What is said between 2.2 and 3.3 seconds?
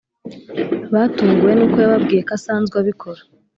ko asanzwe abikora